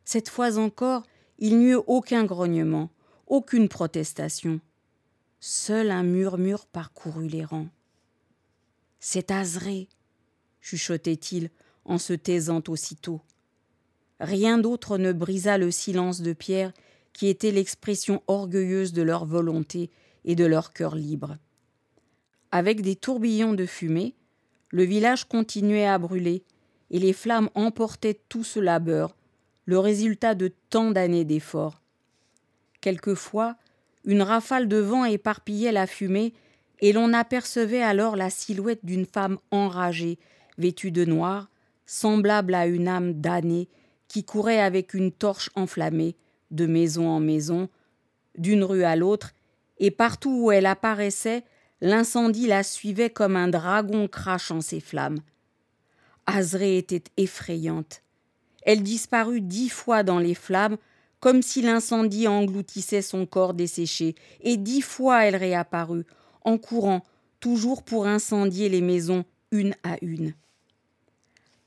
Cette 0.06 0.30
fois 0.30 0.58
encore, 0.58 1.04
il 1.40 1.60
n'y 1.60 1.72
eut 1.72 1.80
aucun 1.88 2.24
grognement, 2.24 2.90
aucune 3.28 3.68
protestation. 3.68 4.60
Seul 5.40 5.92
un 5.92 6.04
murmure 6.04 6.66
parcourut 6.66 7.28
les 7.28 7.44
rangs. 7.44 7.70
C'est 9.00 9.32
Azré, 9.32 9.88
chuchotait-il 10.62 11.50
en 11.84 11.98
se 11.98 12.14
taisant 12.14 12.64
aussitôt. 12.68 13.22
Rien 14.20 14.58
d'autre 14.58 14.98
ne 14.98 15.12
brisa 15.12 15.58
le 15.58 15.72
silence 15.72 16.22
de 16.22 16.34
Pierre 16.34 16.74
qui 17.14 17.28
était 17.28 17.52
l'expression 17.52 18.24
orgueilleuse 18.28 18.92
de 18.92 19.02
leur 19.02 19.26
volonté 19.26 19.90
et 20.26 20.36
de 20.36 20.46
leur 20.46 20.74
cœur 20.74 20.96
libre. 20.96 21.38
Avec 22.52 22.82
des 22.82 22.96
tourbillons 22.96 23.54
de 23.54 23.66
fumée, 23.66 24.16
le 24.70 24.84
village 24.84 25.26
continuait 25.26 25.88
à 25.88 25.98
brûler, 25.98 26.44
et 26.92 27.00
les 27.00 27.14
flammes 27.14 27.50
emportaient 27.56 28.20
tout 28.30 28.44
ce 28.44 28.60
labeur, 28.60 29.16
le 29.66 29.80
résultat 29.80 30.36
de 30.36 30.54
tant 30.70 30.92
d'années 30.92 31.26
d'efforts. 31.26 31.82
Quelquefois, 32.82 33.56
une 34.06 34.22
rafale 34.22 34.68
de 34.68 34.78
vent 34.78 35.06
éparpillait 35.06 35.72
la 35.72 35.88
fumée, 35.88 36.34
et 36.82 36.94
l'on 36.94 37.14
apercevait 37.14 37.82
alors 37.82 38.16
la 38.16 38.30
silhouette 38.30 38.84
d'une 38.84 39.06
femme 39.06 39.40
enragée, 39.50 40.20
vêtue 40.58 40.92
de 40.92 41.06
noir, 41.06 41.50
semblable 41.86 42.54
à 42.54 42.68
une 42.68 42.88
âme 42.88 43.14
damnée, 43.14 43.70
qui 44.08 44.24
courait 44.24 44.62
avec 44.62 44.94
une 44.94 45.12
torche 45.12 45.50
enflammée, 45.56 46.16
de 46.52 46.68
maison 46.68 47.10
en 47.10 47.20
maison, 47.20 47.70
d'une 48.38 48.64
rue 48.64 48.84
à 48.84 48.96
l'autre, 48.96 49.34
et 49.80 49.92
partout 49.92 50.44
où 50.44 50.52
elle 50.52 50.66
apparaissait, 50.66 51.44
l'incendie 51.82 52.48
la 52.48 52.64
suivait 52.64 53.10
comme 53.10 53.36
un 53.36 53.48
dragon 53.48 54.08
crachant 54.08 54.62
ses 54.62 54.80
flammes. 54.80 55.20
Azré 56.26 56.78
était 56.78 57.04
effrayante. 57.18 58.02
Elle 58.66 58.84
disparut 58.84 59.42
dix 59.42 59.70
fois 59.70 60.04
dans 60.04 60.20
les 60.20 60.34
flammes, 60.34 60.78
comme 61.20 61.42
si 61.42 61.62
l'incendie 61.62 62.28
engloutissait 62.28 63.02
son 63.02 63.26
corps 63.26 63.54
desséché, 63.54 64.16
et 64.42 64.58
dix 64.58 64.82
fois 64.82 65.24
elle 65.26 65.36
réapparut, 65.36 66.06
en 66.44 66.58
courant, 66.58 67.04
toujours 67.40 67.84
pour 67.84 68.08
incendier 68.08 68.70
les 68.70 68.82
maisons 68.82 69.24
une 69.52 69.76
à 69.84 69.98
une. 70.02 70.34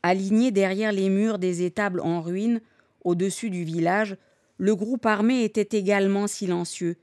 Aligné 0.02 0.50
derrière 0.50 0.93
les 0.93 1.09
murs 1.09 1.38
des 1.38 1.62
étables 1.62 2.00
en 2.00 2.21
ruine, 2.21 2.61
au-dessus 3.05 3.50
du 3.50 3.64
village, 3.64 4.17
le 4.59 4.75
groupe 4.75 5.07
armé 5.07 5.45
était 5.45 5.78
également 5.78 6.26
silencieux. 6.26 6.97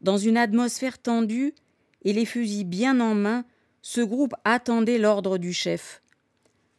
Dans 0.00 0.18
une 0.18 0.36
atmosphère 0.36 0.98
tendue 0.98 1.54
et 2.02 2.12
les 2.12 2.26
fusils 2.26 2.64
bien 2.64 3.00
en 3.00 3.14
main, 3.14 3.44
ce 3.80 4.02
groupe 4.02 4.34
attendait 4.44 4.98
l'ordre 4.98 5.38
du 5.38 5.52
chef. 5.52 6.02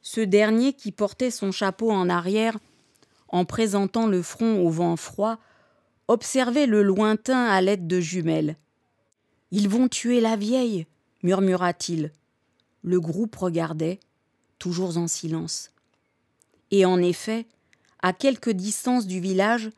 Ce 0.07 0.21
dernier, 0.21 0.73
qui 0.73 0.91
portait 0.91 1.31
son 1.31 1.51
chapeau 1.51 1.89
en 1.89 2.09
arrière, 2.09 2.59
en 3.27 3.43
présentant 3.43 4.05
le 4.05 4.21
front 4.21 4.63
au 4.63 4.69
vent 4.69 4.95
froid, 4.97 5.39
observait 6.07 6.67
le 6.67 6.83
lointain 6.83 7.47
à 7.47 7.59
l'aide 7.59 7.87
de 7.87 7.99
jumelles. 7.99 8.55
Ils 9.49 9.67
vont 9.67 9.87
tuer 9.87 10.21
la 10.21 10.35
vieille, 10.35 10.85
murmura-t-il. 11.23 12.11
Le 12.83 13.01
groupe 13.01 13.35
regardait, 13.35 13.99
toujours 14.59 14.95
en 14.99 15.07
silence. 15.07 15.71
Et 16.69 16.85
en 16.85 17.01
effet, 17.01 17.47
à 18.03 18.13
quelque 18.13 18.51
distance 18.51 19.07
du 19.07 19.19
village, 19.19 19.71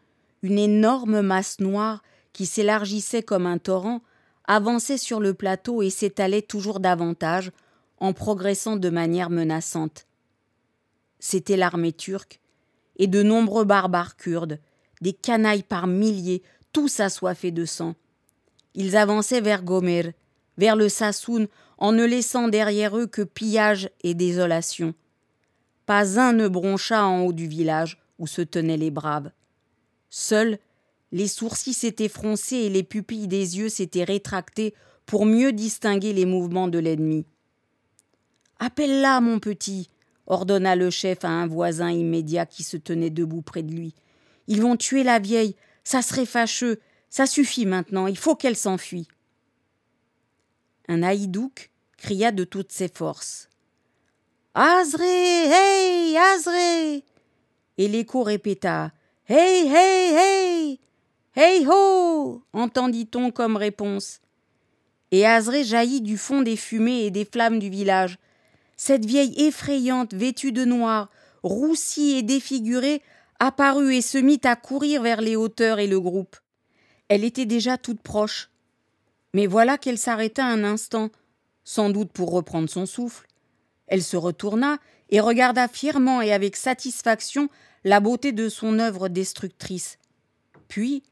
une 0.43 0.59
énorme 0.59 1.21
masse 1.21 1.61
noire 1.61 2.03
qui 2.33 2.45
s'élargissait 2.45 3.23
comme 3.23 3.45
un 3.45 3.59
torrent 3.59 4.01
avançait 4.43 4.97
sur 4.97 5.21
le 5.21 5.33
plateau 5.33 5.81
et 5.81 5.89
s'étalait 5.89 6.41
toujours 6.41 6.81
davantage, 6.81 7.53
en 7.99 8.11
progressant 8.11 8.75
de 8.75 8.89
manière 8.89 9.29
menaçante. 9.29 10.06
C'était 11.19 11.57
l'armée 11.57 11.93
turque, 11.93 12.39
et 12.97 13.07
de 13.07 13.23
nombreux 13.23 13.65
barbares 13.65 14.17
kurdes, 14.17 14.59
des 15.01 15.13
canailles 15.13 15.63
par 15.63 15.87
milliers, 15.87 16.43
tous 16.73 16.99
assoiffés 16.99 17.51
de 17.51 17.65
sang. 17.65 17.95
Ils 18.73 18.95
avançaient 18.95 19.41
vers 19.41 19.63
Gomer, 19.63 20.13
vers 20.57 20.75
le 20.75 20.89
Sassoun, 20.89 21.47
en 21.77 21.91
ne 21.91 22.05
laissant 22.05 22.47
derrière 22.47 22.97
eux 22.97 23.07
que 23.07 23.21
pillage 23.21 23.89
et 24.03 24.13
désolation. 24.13 24.93
Pas 25.85 26.19
un 26.19 26.33
ne 26.33 26.47
broncha 26.47 27.05
en 27.05 27.21
haut 27.21 27.33
du 27.33 27.47
village 27.47 27.99
où 28.19 28.27
se 28.27 28.41
tenaient 28.41 28.77
les 28.77 28.91
braves. 28.91 29.31
Seuls, 30.09 30.57
les 31.11 31.27
sourcils 31.27 31.73
s'étaient 31.73 32.09
froncés 32.09 32.57
et 32.57 32.69
les 32.69 32.83
pupilles 32.83 33.27
des 33.27 33.57
yeux 33.57 33.69
s'étaient 33.69 34.03
rétractées 34.03 34.73
pour 35.05 35.25
mieux 35.25 35.53
distinguer 35.53 36.13
les 36.13 36.25
mouvements 36.25 36.67
de 36.67 36.79
l'ennemi. 36.79 37.25
Appelle-la, 38.59 39.21
mon 39.21 39.39
petit, 39.39 39.89
ordonna 40.27 40.75
le 40.75 40.89
chef 40.89 41.23
à 41.23 41.29
un 41.29 41.47
voisin 41.47 41.89
immédiat 41.89 42.45
qui 42.45 42.63
se 42.63 42.77
tenait 42.77 43.09
debout 43.09 43.41
près 43.41 43.63
de 43.63 43.73
lui. 43.73 43.95
Ils 44.47 44.61
vont 44.61 44.75
tuer 44.75 45.03
la 45.03 45.19
vieille, 45.19 45.55
ça 45.83 46.01
serait 46.01 46.25
fâcheux, 46.25 46.79
ça 47.09 47.25
suffit 47.25 47.65
maintenant, 47.65 48.07
il 48.07 48.17
faut 48.17 48.35
qu'elle 48.35 48.55
s'enfuie. 48.55 49.07
Un 50.87 51.03
haïdouk 51.03 51.71
cria 51.97 52.31
de 52.31 52.43
toutes 52.43 52.71
ses 52.71 52.87
forces. 52.87 53.49
Azré, 54.53 55.05
hey, 55.05 56.17
Azré 56.17 57.03
Et 57.77 57.87
l'écho 57.87 58.23
répéta 58.23 58.91
Hey, 59.27 59.67
hey, 59.67 60.15
hey 60.15 60.79
Hey 61.35 61.67
ho 61.67 62.41
entendit-on 62.53 63.29
comme 63.29 63.57
réponse. 63.57 64.21
Et 65.11 65.25
Azré 65.25 65.63
jaillit 65.63 66.01
du 66.01 66.17
fond 66.17 66.41
des 66.41 66.55
fumées 66.55 67.05
et 67.05 67.11
des 67.11 67.25
flammes 67.25 67.59
du 67.59 67.69
village. 67.69 68.17
Cette 68.77 69.05
vieille 69.05 69.33
effrayante, 69.37 70.13
vêtue 70.13 70.51
de 70.51 70.63
noir, 70.63 71.09
roussie 71.43 72.11
et 72.11 72.23
défigurée, 72.23 73.01
apparut 73.39 73.95
et 73.95 74.01
se 74.01 74.17
mit 74.17 74.39
à 74.43 74.55
courir 74.55 75.01
vers 75.01 75.21
les 75.21 75.35
hauteurs 75.35 75.79
et 75.79 75.87
le 75.87 75.99
groupe. 75.99 76.37
Elle 77.09 77.23
était 77.23 77.45
déjà 77.45 77.77
toute 77.77 78.01
proche. 78.01 78.49
Mais 79.33 79.47
voilà 79.47 79.77
qu'elle 79.77 79.97
s'arrêta 79.97 80.45
un 80.45 80.63
instant, 80.63 81.09
sans 81.63 81.89
doute 81.89 82.11
pour 82.11 82.31
reprendre 82.31 82.69
son 82.69 82.85
souffle. 82.85 83.27
Elle 83.87 84.03
se 84.03 84.17
retourna 84.17 84.77
et 85.09 85.19
regarda 85.19 85.67
fièrement 85.67 86.21
et 86.21 86.31
avec 86.31 86.55
satisfaction 86.55 87.49
la 87.83 87.99
beauté 87.99 88.31
de 88.31 88.49
son 88.49 88.79
œuvre 88.79 89.07
destructrice. 89.07 89.97
Puis, 90.67 91.03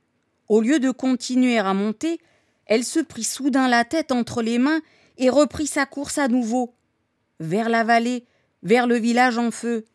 au 0.50 0.62
lieu 0.62 0.80
de 0.80 0.92
continuer 0.92 1.58
à 1.58 1.74
monter, 1.74 2.20
elle 2.66 2.84
se 2.84 3.00
prit 3.00 3.24
soudain 3.24 3.68
la 3.68 3.86
tête 3.86 4.12
entre 4.12 4.42
les 4.42 4.58
mains 4.58 4.82
et 5.18 5.30
reprit 5.30 5.68
sa 5.68 5.86
course 5.86 6.18
à 6.18 6.28
nouveau. 6.28 6.74
Vers 7.40 7.70
la 7.70 7.84
vallée, 7.84 8.26
vers 8.64 8.88
le 8.88 8.96
village 8.96 9.38
en 9.38 9.52
feu. 9.52 9.86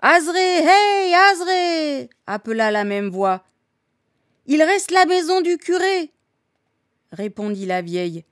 Azré, 0.00 0.38
hey, 0.38 1.14
Azré 1.14 2.10
appela 2.26 2.70
la 2.70 2.84
même 2.84 3.08
voix. 3.08 3.44
Il 4.46 4.62
reste 4.62 4.90
la 4.90 5.06
maison 5.06 5.40
du 5.40 5.58
curé 5.58 6.12
répondit 7.12 7.66
la 7.66 7.82
vieille. 7.82 8.24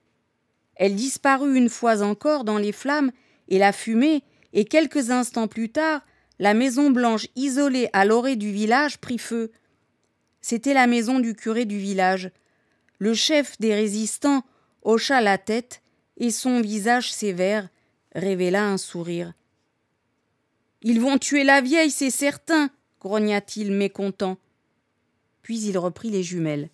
Elle 0.76 0.94
disparut 0.94 1.56
une 1.56 1.68
fois 1.68 2.02
encore 2.02 2.44
dans 2.44 2.58
les 2.58 2.72
flammes 2.72 3.12
et 3.48 3.58
la 3.58 3.72
fumée, 3.72 4.22
et 4.52 4.64
quelques 4.64 5.10
instants 5.10 5.48
plus 5.48 5.70
tard, 5.70 6.02
la 6.38 6.54
maison 6.54 6.90
blanche 6.90 7.26
isolée 7.36 7.88
à 7.92 8.04
l'orée 8.04 8.36
du 8.36 8.50
village 8.52 8.98
prit 8.98 9.18
feu. 9.18 9.50
C'était 10.40 10.74
la 10.74 10.86
maison 10.86 11.20
du 11.20 11.34
curé 11.34 11.64
du 11.64 11.78
village. 11.78 12.30
Le 12.98 13.14
chef 13.14 13.58
des 13.58 13.74
résistants 13.74 14.42
hocha 14.82 15.20
la 15.20 15.38
tête 15.38 15.82
et 16.16 16.30
son 16.30 16.60
visage 16.60 17.12
sévère 17.12 17.68
révéla 18.14 18.66
un 18.66 18.78
sourire. 18.78 19.32
Ils 20.82 21.00
vont 21.00 21.18
tuer 21.18 21.44
la 21.44 21.60
vieille, 21.60 21.90
c'est 21.90 22.10
certain, 22.10 22.70
grogna-t-il 23.00 23.72
mécontent. 23.72 24.36
Puis 25.42 25.60
il 25.60 25.78
reprit 25.78 26.10
les 26.10 26.22
jumelles. 26.22 26.70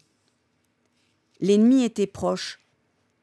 L'ennemi 1.40 1.84
était 1.84 2.06
proche. 2.06 2.60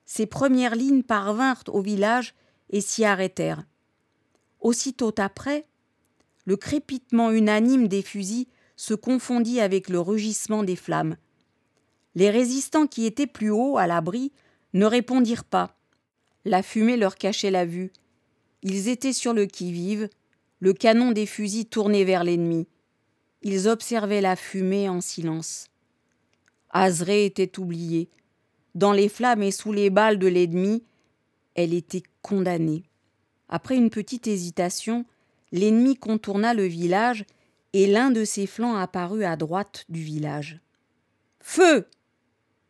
Ses 0.06 0.26
premières 0.26 0.76
lignes 0.76 1.04
parvinrent 1.04 1.64
au 1.68 1.82
village 1.82 2.34
et 2.70 2.82
s'y 2.82 3.06
arrêtèrent. 3.06 3.64
Aussitôt 4.60 5.14
après, 5.18 5.66
le 6.46 6.56
crépitement 6.56 7.32
unanime 7.32 7.88
des 7.88 8.02
fusils 8.02 8.48
se 8.76 8.94
confondit 8.94 9.60
avec 9.60 9.90
le 9.90 10.00
rugissement 10.00 10.64
des 10.64 10.76
flammes. 10.76 11.18
Les 12.16 12.30
résistants 12.30 12.88
qui 12.88 13.06
étaient 13.06 13.28
plus 13.28 13.52
haut, 13.52 13.78
à 13.78 13.86
l'abri, 13.86 14.32
ne 14.74 14.86
répondirent 14.86 15.44
pas. 15.44 15.76
La 16.46 16.64
fumée 16.64 16.98
leur 16.98 17.16
cachait 17.16 17.52
la 17.52 17.66
vue. 17.66 17.92
Ils 18.64 18.88
étaient 18.88 19.14
sur 19.14 19.34
le 19.34 19.46
qui-vive, 19.46 20.10
le 20.60 20.74
canon 20.74 21.12
des 21.12 21.26
fusils 21.26 21.68
tourné 21.68 22.04
vers 22.04 22.24
l'ennemi. 22.24 22.68
Ils 23.44 23.68
observaient 23.68 24.22
la 24.22 24.36
fumée 24.36 24.90
en 24.90 25.02
silence. 25.02 25.68
Azré 26.72 27.26
était 27.26 27.60
oubliée. 27.60 28.10
Dans 28.76 28.92
les 28.92 29.10
flammes 29.10 29.44
et 29.44 29.52
sous 29.52 29.72
les 29.72 29.90
balles 29.90 30.20
de 30.20 30.28
l'ennemi, 30.28 30.84
elle 31.56 31.74
était 31.74 32.04
condamnée. 32.22 32.84
Après 33.50 33.76
une 33.76 33.90
petite 33.90 34.28
hésitation, 34.28 35.06
l'ennemi 35.52 35.96
contourna 35.96 36.54
le 36.54 36.66
village 36.66 37.26
et 37.74 37.88
l'un 37.88 38.12
de 38.12 38.26
ses 38.26 38.48
flancs 38.48 38.76
apparut 38.76 39.24
à 39.24 39.36
droite 39.36 39.86
du 39.90 40.02
village. 40.02 40.60
Feu 41.40 41.88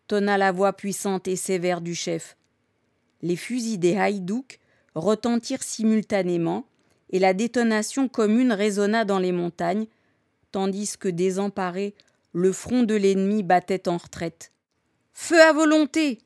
tonna 0.08 0.38
la 0.38 0.52
voix 0.52 0.74
puissante 0.74 1.28
et 1.28 1.36
sévère 1.36 1.82
du 1.82 1.96
chef. 1.96 2.38
Les 3.22 3.36
fusils 3.36 3.80
des 3.80 3.98
haïdouks 3.98 4.60
retentirent 4.98 5.64
simultanément 5.64 6.66
et 7.10 7.20
la 7.20 7.34
détonation 7.34 8.08
commune 8.08 8.52
résonna 8.52 9.06
dans 9.06 9.20
les 9.20 9.32
montagnes, 9.32 9.88
tandis 10.52 10.98
que 10.98 11.08
désemparé, 11.08 11.94
le 12.34 12.52
front 12.52 12.84
de 12.84 12.96
l'ennemi 12.96 13.44
battait 13.44 13.88
en 13.88 13.98
retraite. 13.98 14.52
Feu 15.14 15.42
à 15.42 15.54
volonté 15.54 16.20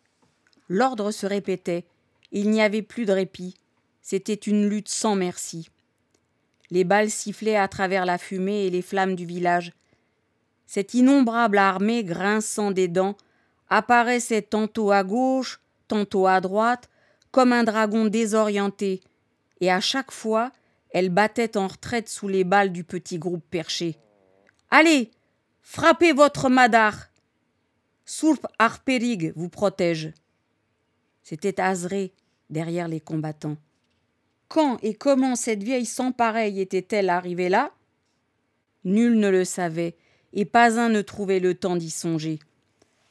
L'ordre 0.67 1.11
se 1.11 1.25
répétait. 1.25 1.85
Il 2.31 2.49
n'y 2.49 2.61
avait 2.61 2.81
plus 2.81 3.05
de 3.05 3.11
répit. 3.11 3.55
C'était 4.01 4.33
une 4.33 4.69
lutte 4.69 4.89
sans 4.89 5.15
merci. 5.15 5.69
Les 6.69 6.85
balles 6.85 7.09
sifflaient 7.09 7.57
à 7.57 7.67
travers 7.67 8.05
la 8.05 8.17
fumée 8.17 8.65
et 8.65 8.69
les 8.69 8.81
flammes 8.81 9.15
du 9.15 9.25
village. 9.25 9.73
Cette 10.65 10.93
innombrable 10.93 11.57
armée, 11.57 12.05
grinçant 12.05 12.71
des 12.71 12.87
dents, 12.87 13.17
apparaissait 13.69 14.41
tantôt 14.41 14.91
à 14.91 15.03
gauche, 15.03 15.59
tantôt 15.89 16.27
à 16.27 16.39
droite, 16.39 16.89
comme 17.31 17.53
un 17.53 17.63
dragon 17.63 18.05
désorienté, 18.05 19.01
et 19.59 19.71
à 19.71 19.79
chaque 19.79 20.11
fois 20.11 20.51
elle 20.91 21.09
battait 21.09 21.57
en 21.57 21.67
retraite 21.67 22.09
sous 22.09 22.27
les 22.27 22.43
balles 22.43 22.71
du 22.71 22.83
petit 22.83 23.17
groupe 23.17 23.43
perché. 23.49 23.97
Allez, 24.69 25.11
frappez 25.61 26.11
votre 26.11 26.49
madar. 26.49 27.07
Sourp 28.05 28.45
Arperig 28.59 29.31
vous 29.35 29.49
protège. 29.49 30.11
C'était 31.23 31.61
Azré 31.61 32.13
derrière 32.49 32.89
les 32.89 32.99
combattants. 32.99 33.57
Quand 34.49 34.77
et 34.81 34.95
comment 34.95 35.37
cette 35.37 35.63
vieille 35.63 35.85
sans 35.85 36.11
pareille 36.11 36.59
était-elle 36.59 37.09
arrivée 37.09 37.47
là? 37.47 37.71
Nul 38.83 39.17
ne 39.17 39.29
le 39.29 39.45
savait, 39.45 39.95
et 40.33 40.43
pas 40.43 40.77
un 40.77 40.89
ne 40.89 41.01
trouvait 41.01 41.39
le 41.39 41.55
temps 41.55 41.77
d'y 41.77 41.89
songer. 41.89 42.39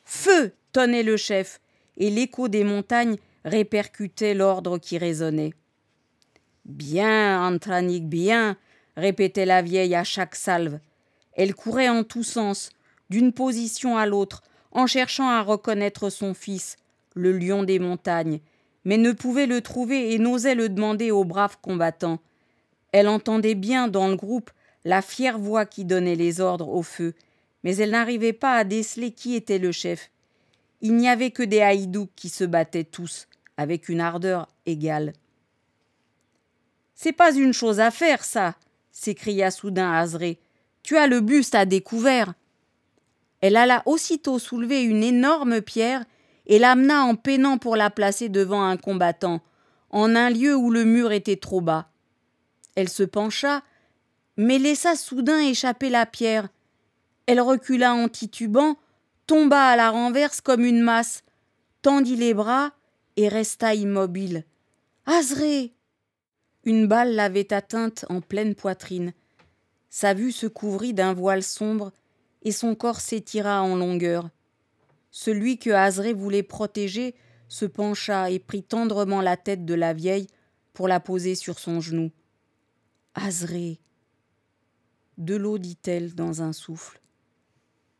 Feu 0.05 0.53
tonnait 0.73 1.03
le 1.03 1.17
chef, 1.17 1.61
et 1.97 2.11
l'écho 2.11 2.49
des 2.49 2.65
montagnes 2.65 3.17
répercutait 3.45 4.35
l'ordre 4.35 4.79
qui 4.79 4.99
résonnait. 4.99 5.55
Bien, 6.65 7.47
Antranik, 7.47 8.09
bien, 8.09 8.57
répétait 8.97 9.47
la 9.47 9.63
vieille 9.63 9.95
à 9.95 10.05
chaque 10.05 10.35
salve. 10.35 10.79
Elle 11.33 11.55
courait 11.55 11.89
en 11.89 12.05
tous 12.05 12.25
sens, 12.25 12.71
d'une 13.09 13.33
position 13.33 13.97
à 13.97 14.07
l'autre, 14.07 14.43
en 14.73 14.87
cherchant 14.87 15.29
à 15.29 15.43
reconnaître 15.43 16.11
son 16.11 16.35
fils, 16.35 16.77
le 17.15 17.37
lion 17.37 17.65
des 17.65 17.79
montagnes, 17.79 18.41
mais 18.85 18.99
ne 18.99 19.13
pouvait 19.13 19.47
le 19.47 19.61
trouver 19.61 20.13
et 20.13 20.19
n'osait 20.19 20.55
le 20.55 20.69
demander 20.69 21.11
aux 21.11 21.25
braves 21.25 21.59
combattants. 21.61 22.21
Elle 22.93 23.09
entendait 23.09 23.55
bien 23.55 23.89
dans 23.89 24.09
le 24.09 24.17
groupe 24.17 24.51
la 24.85 25.03
fière 25.03 25.39
voix 25.39 25.67
qui 25.67 25.85
donnait 25.85 26.15
les 26.15 26.41
ordres 26.41 26.69
au 26.69 26.83
feu, 26.83 27.15
mais 27.63 27.77
elle 27.77 27.91
n'arrivait 27.91 28.33
pas 28.33 28.55
à 28.55 28.65
déceler 28.65 29.13
qui 29.13 29.35
était 29.35 29.59
le 29.59 29.73
chef. 29.73 30.11
Il 30.81 30.97
n'y 30.97 31.09
avait 31.09 31.31
que 31.31 31.43
des 31.43 31.61
haïdouks 31.61 32.11
qui 32.17 32.29
se 32.29 32.45
battaient 32.45 32.85
tous, 32.85 33.27
avec 33.61 33.91
une 33.91 34.01
ardeur 34.01 34.49
égale. 34.65 35.13
C'est 36.95 37.13
pas 37.13 37.35
une 37.35 37.53
chose 37.53 37.79
à 37.79 37.91
faire, 37.91 38.25
ça, 38.25 38.55
s'écria 38.91 39.51
soudain 39.51 39.93
Azré. 39.93 40.41
Tu 40.83 40.97
as 40.97 41.07
le 41.07 41.21
buste 41.21 41.55
à 41.55 41.67
découvert. 41.67 42.33
Elle 43.43 43.59
alla 43.59 43.83
aussitôt 43.85 44.39
soulever 44.39 44.83
une 44.83 45.03
énorme 45.03 45.61
pierre 45.61 46.07
et 46.47 46.59
l'amena 46.59 47.03
en 47.03 47.17
peinant 47.17 47.59
pour 47.59 47.77
la 47.77 47.91
placer 47.91 48.31
devant 48.31 48.63
un 48.63 48.79
combattant, 48.79 49.43
en 49.91 50.17
un 50.17 50.31
lieu 50.31 50.57
où 50.57 50.71
le 50.71 50.87
mur 50.87 51.13
était 51.13 51.37
trop 51.37 51.61
bas. 51.61 51.91
Elle 52.77 52.89
se 52.89 53.03
pencha, 53.03 53.63
mais 54.39 54.59
laissa 54.59 54.97
soudain 54.97 55.41
échapper 55.41 55.91
la 55.91 56.07
pierre. 56.07 56.49
Elle 57.27 57.43
recula 57.43 57.93
en 57.93 58.09
titubant, 58.09 58.79
tomba 59.27 59.67
à 59.67 59.77
la 59.77 59.91
renverse 59.91 60.41
comme 60.41 60.65
une 60.65 60.81
masse, 60.81 61.25
tendit 61.83 62.17
les 62.17 62.33
bras 62.33 62.73
et 63.21 63.29
resta 63.29 63.75
immobile. 63.75 64.45
Azré 65.05 65.75
une 66.65 66.87
balle 66.87 67.15
l'avait 67.15 67.53
atteinte 67.53 68.05
en 68.11 68.21
pleine 68.21 68.55
poitrine. 68.55 69.15
Sa 69.89 70.13
vue 70.13 70.33
se 70.33 70.47
couvrit 70.47 70.93
d'un 70.93 71.15
voile 71.15 71.43
sombre 71.43 71.93
et 72.43 72.53
son 72.53 72.75
corps 72.75 73.01
s'étira 73.01 73.63
en 73.63 73.77
longueur. 73.77 74.29
Celui 75.11 75.59
que 75.59 75.71
Azré 75.71 76.13
voulait 76.13 76.43
protéger 76.43 77.15
se 77.49 77.65
pencha 77.65 78.31
et 78.31 78.39
prit 78.39 78.63
tendrement 78.63 79.23
la 79.23 79.37
tête 79.37 79.65
de 79.65 79.75
la 79.75 79.95
vieille 79.95 80.27
pour 80.75 80.87
la 80.87 81.01
poser 81.01 81.35
sur 81.35 81.59
son 81.59 81.81
genou. 81.81 82.11
Azré. 83.15 83.81
De 85.19 85.35
l'eau, 85.35 85.59
dit-elle 85.59 86.15
dans 86.15 86.43
un 86.43 86.53
souffle. 86.53 87.01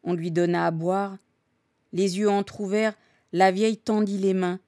On 0.03 0.15
lui 0.15 0.31
donna 0.31 0.67
à 0.67 0.71
boire. 0.71 1.17
Les 1.93 2.19
yeux 2.19 2.31
entr'ouverts, 2.31 2.95
la 3.33 3.51
vieille 3.51 3.79
tendit 3.79 4.19
les 4.19 4.35
mains. 4.35 4.61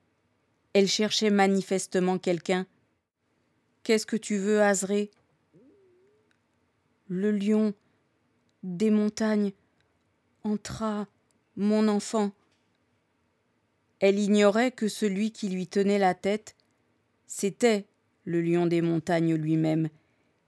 Elle 0.75 0.89
cherchait 0.89 1.31
manifestement 1.31 2.19
quelqu'un 2.19 2.67
Qu'est-ce 3.83 4.07
que 4.07 4.17
tu 4.17 4.37
veux, 4.37 4.63
Azré? 4.63 5.11
Le 7.09 7.33
lion 7.33 7.75
des 8.63 8.91
montagnes 8.91 9.53
entra, 10.45 11.09
mon 11.57 11.89
enfant. 11.89 12.31
Elle 13.99 14.19
ignorait 14.19 14.71
que 14.71 14.89
celui 14.89 15.33
qui 15.33 15.49
lui 15.49 15.67
tenait 15.67 15.99
la 15.99 16.15
tête, 16.15 16.57
c'était 17.27 17.87
le 18.25 18.41
lion 18.41 18.67
des 18.67 18.83
montagnes 18.83 19.35
lui-même, 19.35 19.89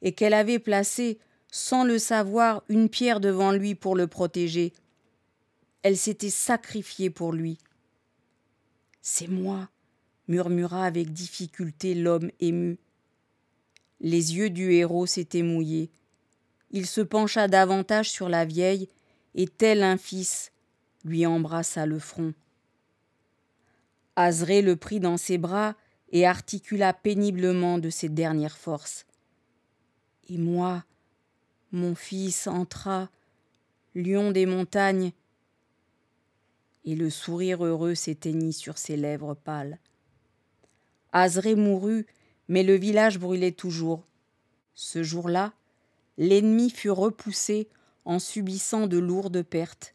et 0.00 0.12
qu'elle 0.12 0.34
avait 0.34 0.58
placé, 0.58 1.18
sans 1.50 1.84
le 1.84 1.98
savoir, 1.98 2.62
une 2.68 2.88
pierre 2.88 3.20
devant 3.20 3.52
lui 3.52 3.74
pour 3.74 3.96
le 3.96 4.06
protéger. 4.06 4.72
Elle 5.82 5.96
s'était 5.96 6.30
sacrifiée 6.30 7.10
pour 7.10 7.32
lui. 7.32 7.58
C'est 9.02 9.28
moi, 9.28 9.68
murmura 10.28 10.84
avec 10.84 11.12
difficulté 11.12 11.94
l'homme 11.94 12.30
ému. 12.40 12.78
Les 14.00 14.37
yeux 14.37 14.50
du 14.50 14.72
héros 14.72 15.06
s'étaient 15.06 15.42
mouillés. 15.42 15.90
Il 16.70 16.87
se 16.87 17.00
pencha 17.00 17.48
davantage 17.48 18.10
sur 18.10 18.28
la 18.28 18.44
vieille, 18.44 18.88
et 19.34 19.46
tel 19.46 19.82
un 19.82 19.96
fils, 19.96 20.52
lui 21.04 21.26
embrassa 21.26 21.87
le 21.87 21.98
front. 21.98 22.34
Azré 24.16 24.62
le 24.62 24.76
prit 24.76 25.00
dans 25.00 25.16
ses 25.16 25.38
bras 25.38 25.74
et 26.12 26.26
articula 26.26 26.92
péniblement 26.92 27.78
de 27.78 27.90
ses 27.90 28.08
dernières 28.08 28.56
forces. 28.56 29.06
Et 30.28 30.38
moi, 30.38 30.84
mon 31.72 31.94
fils 31.94 32.46
entra, 32.46 33.10
lion 33.94 34.30
des 34.30 34.46
montagnes, 34.46 35.12
et 36.84 36.94
le 36.94 37.10
sourire 37.10 37.64
heureux 37.64 37.94
s'éteignit 37.94 38.52
sur 38.52 38.78
ses 38.78 38.96
lèvres 38.96 39.34
pâles. 39.34 39.78
Azré 41.14 41.55
mourut 41.55 42.07
mais 42.48 42.62
le 42.62 42.74
village 42.74 43.18
brûlait 43.18 43.53
toujours. 43.53 44.07
Ce 44.74 45.03
jour-là, 45.03 45.53
l'ennemi 46.18 46.70
fut 46.70 46.90
repoussé 46.90 47.68
en 48.05 48.18
subissant 48.18 48.87
de 48.87 48.98
lourdes 48.98 49.42
pertes, 49.42 49.94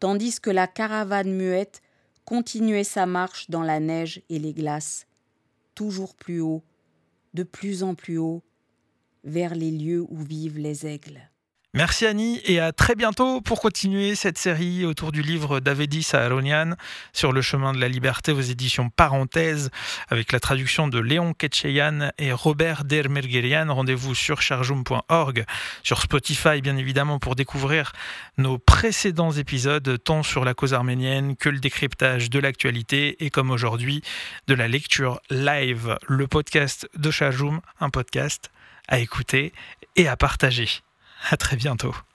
tandis 0.00 0.40
que 0.40 0.50
la 0.50 0.66
caravane 0.66 1.32
muette 1.32 1.82
continuait 2.24 2.84
sa 2.84 3.06
marche 3.06 3.48
dans 3.48 3.62
la 3.62 3.80
neige 3.80 4.22
et 4.28 4.38
les 4.38 4.52
glaces, 4.52 5.06
toujours 5.74 6.14
plus 6.14 6.40
haut, 6.40 6.62
de 7.34 7.42
plus 7.42 7.82
en 7.82 7.94
plus 7.94 8.18
haut, 8.18 8.42
vers 9.24 9.54
les 9.54 9.70
lieux 9.70 10.04
où 10.08 10.16
vivent 10.16 10.58
les 10.58 10.86
aigles. 10.86 11.30
Merci 11.74 12.06
Annie 12.06 12.40
et 12.46 12.60
à 12.60 12.72
très 12.72 12.94
bientôt 12.94 13.42
pour 13.42 13.60
continuer 13.60 14.14
cette 14.14 14.38
série 14.38 14.86
autour 14.86 15.12
du 15.12 15.20
livre 15.20 15.60
d'Avedis 15.60 16.08
Aaronian 16.14 16.72
sur 17.12 17.30
le 17.30 17.42
chemin 17.42 17.74
de 17.74 17.78
la 17.78 17.88
liberté 17.88 18.32
aux 18.32 18.40
éditions 18.40 18.88
Parenthèses 18.88 19.68
avec 20.08 20.32
la 20.32 20.40
traduction 20.40 20.88
de 20.88 20.98
Léon 20.98 21.34
Ketcheyan 21.34 22.10
et 22.16 22.32
Robert 22.32 22.84
Dermergerian. 22.84 23.66
Rendez-vous 23.68 24.14
sur 24.14 24.40
charjoum.org, 24.40 25.44
sur 25.82 26.00
Spotify 26.00 26.62
bien 26.62 26.78
évidemment 26.78 27.18
pour 27.18 27.34
découvrir 27.34 27.92
nos 28.38 28.56
précédents 28.56 29.32
épisodes 29.32 30.02
tant 30.02 30.22
sur 30.22 30.46
la 30.46 30.54
cause 30.54 30.72
arménienne 30.72 31.36
que 31.36 31.50
le 31.50 31.58
décryptage 31.58 32.30
de 32.30 32.38
l'actualité 32.38 33.22
et 33.22 33.28
comme 33.28 33.50
aujourd'hui 33.50 34.00
de 34.46 34.54
la 34.54 34.68
lecture 34.68 35.20
live, 35.28 35.98
le 36.06 36.26
podcast 36.26 36.88
de 36.96 37.10
Charjoum, 37.10 37.60
un 37.78 37.90
podcast 37.90 38.50
à 38.88 39.00
écouter 39.00 39.52
et 39.96 40.08
à 40.08 40.16
partager. 40.16 40.80
À 41.30 41.36
très 41.36 41.56
bientôt. 41.56 41.94